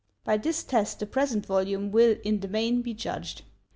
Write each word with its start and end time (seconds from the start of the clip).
By 0.23 0.37
this 0.37 0.63
test 0.63 0.99
the 0.99 1.05
present 1.05 1.45
volume 1.45 1.91
will, 1.91 2.15
in 2.23 2.39
the 2.39 2.47
main, 2.47 2.81
be 2.81 2.95
judged. 2.95 3.43